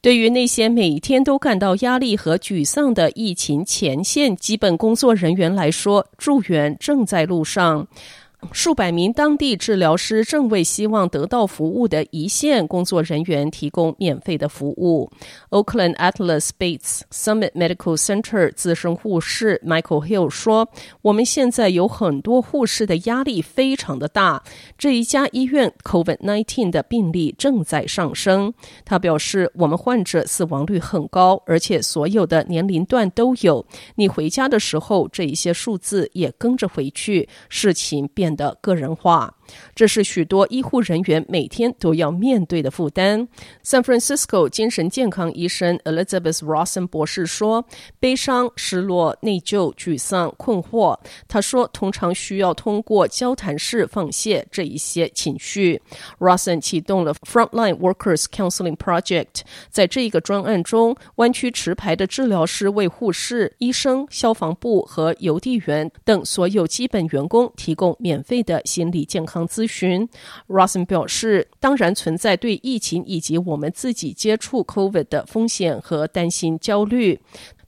[0.00, 7.86] 对于那些每天都感到压力和沮丧的疫情前线基本工作人员来说，助援正在路上。
[8.52, 15.10] 数百名当地治疗师正为希望得到服务的一线工作人员提供免费的服务。
[15.50, 20.68] Oakland Atlas Bates Summit Medical Center 资深护士 Michael Hill 说
[21.02, 24.42] ：“我们现在有很多护士的压力非常的大。
[24.78, 28.54] 这一家医院 COVID-19 的病例正在上升。”
[28.86, 33.66] 他表示：“我们患者死亡率很高，而且所有的年龄段都有。
[33.96, 37.28] 你回家的时候，这一些数字也跟着回去。
[37.50, 39.32] 事情变。”的个人化，
[39.74, 43.26] 这是许多医护人员每天都要面对的负担。
[43.64, 47.64] San Francisco 精神健康医生 Elizabeth Rossen 博士说
[48.00, 50.96] ：“悲伤、失落、内疚、沮丧、困惑。”
[51.28, 55.80] 他说：“通常需要通过交谈式放泄这一些情绪。”
[56.18, 70.06] Rossen 启动了 Frontline Workers Counseling Project，在这一个专案中，湾区持牌的治疗师为护士、医生、消防部和邮递员等所有基本员工提供免免费的心理健康咨询
[70.46, 77.18] ，Rosen 表示，当然存在对疫情以及我们自己接触 COVID 的风险和担心焦虑。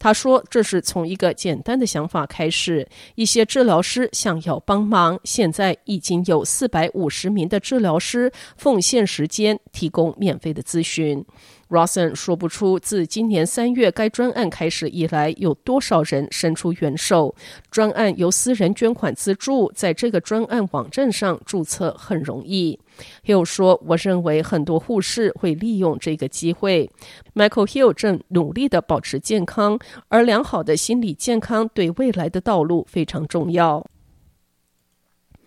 [0.00, 11.22] 他说，这是从一个简单的想法开始，一些治疗师想要帮忙，现在已经有四百五十名的治疗师奉献时间提供免费的咨询。
[11.68, 17.32] Rosen 说不出自今年三月该专案开始以来有多少人伸出援手。
[17.70, 22.76] 专案由私人捐款资助，在这个专案网站上注册很容易。
[23.24, 26.90] Hill 说：“我认为很多护士会利用这个机会。
[27.34, 29.78] ”Michael Hill 正努力地保持健康，
[30.08, 33.86] 而良好的心理健康对未来的道路非常重要。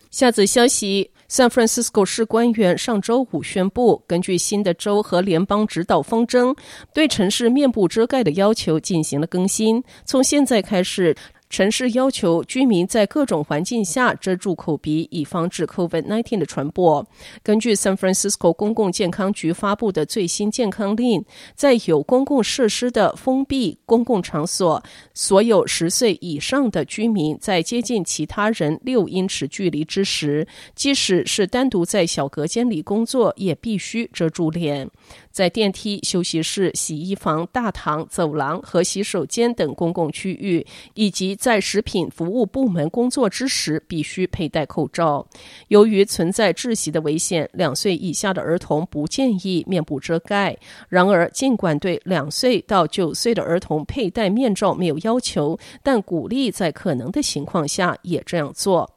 [0.09, 1.11] 下则消息。
[1.29, 6.53] San Francisco 市官员上周五宣布，根据新的州和联邦指导方针，
[6.93, 9.83] 对城市面部遮盖的要求进行了更新。
[10.05, 11.15] 从现在开始，
[11.53, 17.07] 城市要求居民在各种环境下遮住口鼻，以防止 COVID-19 的传播。
[17.43, 34.89] 根据 San Francisco 公共健康局发布的最新健康令，在有公共设施的封闭公共场所，所有十岁以上的居民在接近其他人六英尺距离之时，即使是单独在小隔间里工作，也必须遮住脸。
[35.29, 40.65] 在电梯、休息室、洗衣房、大堂、走廊和洗手间等公共区域，
[40.95, 45.27] 以及在食品服务部门工作之时，必须佩戴口罩。
[45.67, 50.57] 由于存在窒息的危险，两岁以下的儿童不建议面部遮盖。
[50.87, 58.89] 然而，尽管对两岁到九岁的儿童佩戴面罩没有要求，但鼓励在可能的情况下也这样做。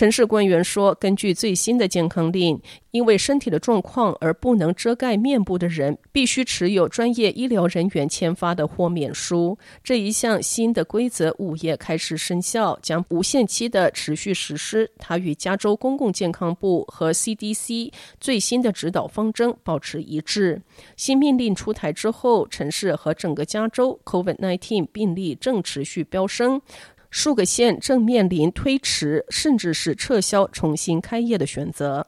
[0.00, 2.58] 城市官员说，根据最新的健康令，
[2.90, 9.58] 因为身体的状况而不能遮盖面部的人，必须持有专业医疗人员签发的豁免书。
[9.84, 14.90] 这一项新的规则午夜开始生效，将无限期的持续实施。
[14.96, 20.62] 它与加州公共健康部和 CDC 最新的指导方针保持一致。
[20.96, 26.62] 新命令出台之后，城市和整个加州 COVID-19 病例正持续飙升。
[27.10, 32.06] 数个县正面临推迟，甚至是撤销重新开业的选择。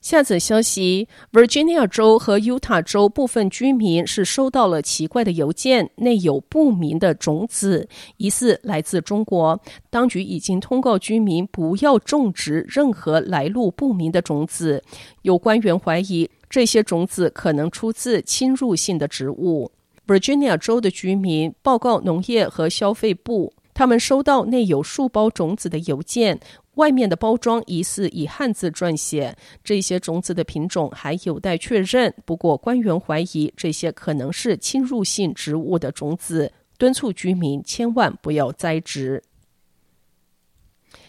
[0.00, 9.58] 下则消息：Virginia 州和 Utah 州部分居民是收到了奇怪的邮件，内有不明的种子，疑似来自中国。
[9.88, 14.84] 当局已经通告居民不要种植任何来路不明的种子。
[15.22, 19.72] 有官员怀疑这些种子可能出自侵入性的植物。
[20.06, 26.38] Virginia 州的居民报告农业和消费部，他们收到内有数包种子的邮件，
[26.74, 29.34] 外面的包装疑似以汉字撰写。
[29.62, 39.22] 这些种子的品种还有待确认，不过官员怀疑这些可能是侵入性植物的种子，敦促居民千万不要栽植。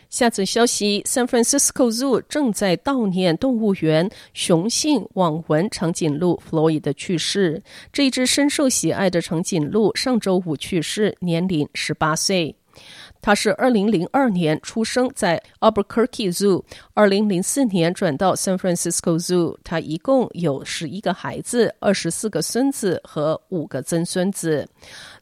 [0.10, 7.62] 下则消息：San Francisco Zoo 正在悼念动物园雄性网纹长颈鹿 Floyd 的去世。
[7.92, 12.56] 这一只深受喜爱的长颈鹿上周五去世，年龄十八岁。
[13.22, 16.64] 它是二零零二年出生在 Albuquerque Zoo，
[16.94, 19.58] 二零零四年转到 San Francisco Zoo。
[19.64, 24.68] 它一共有十一个孩子，二十四个孙子和五个曾孙子。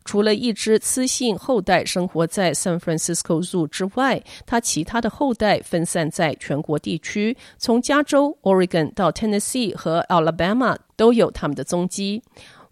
[0.05, 12.21] 除了一只雌性后代生活在 San Francisco Zoo 之外，它其他的后代分散在全国地区，从加州、Oregon 到 Tennessee 和 Alabama 都有它们的踪迹。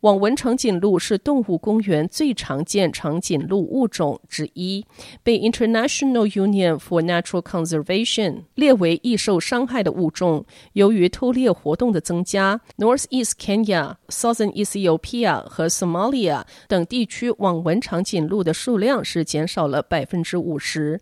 [0.01, 4.83] 网纹长颈鹿是动物公园最常见长颈鹿物种之一，
[5.21, 10.44] 被 International Union for Natural Conservation 列为易受伤害的物种。
[10.74, 21.00] 由于偷猎活动的增加，Northeast Kenya、Southern Ethiopia 和 Somalia 等地区网纹长颈鹿的数量是减少了百分之五十。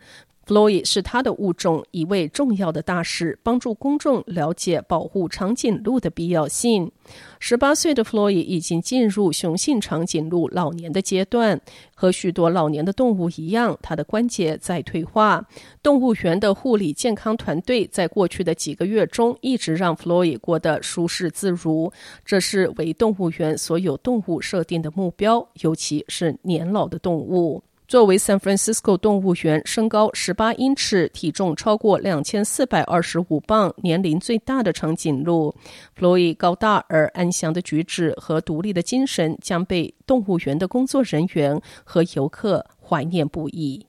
[0.50, 6.92] 弗洛伊是他的物种一位重要的大使，帮助公众了解保护长颈鹿的必要性。
[7.40, 11.62] 十八岁的弗洛伊已经进入雄性长颈鹿老年的阶段，
[11.94, 15.48] 和许多老年的动物一样，他的关节在退化。
[15.84, 21.94] 动物园的护理健康团队在过去的几个月中一直让弗洛伊过得舒适自如，
[22.25, 27.62] 这是为动物园所有动物设定的目标，尤其是年老的动物。
[27.90, 35.50] 作为 San Francisco 动物园身高十八英尺、体重超过两千四百二十五磅、年龄最大的长颈鹿，
[35.96, 43.89] 弗洛伊高大而安详的举止和独立的精神将被动物园的工作人员和游客怀念不已。